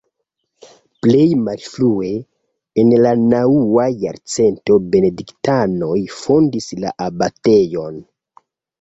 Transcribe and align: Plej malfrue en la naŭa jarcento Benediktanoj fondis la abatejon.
Plej 1.07 1.25
malfrue 1.41 2.09
en 2.85 2.95
la 3.05 3.13
naŭa 3.27 3.87
jarcento 4.07 4.81
Benediktanoj 4.97 6.03
fondis 6.19 6.75
la 6.85 6.99
abatejon. 7.11 8.07